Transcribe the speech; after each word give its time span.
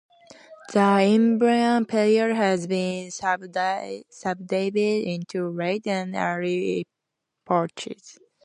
The 0.73 0.79
Imbrian 0.79 1.87
period 1.87 2.35
has 2.35 2.65
been 2.65 3.11
subdivided 3.11 4.09
into 5.07 5.47
Late 5.47 5.85
and 5.85 6.15
Early 6.15 6.87
epochs. 7.47 8.17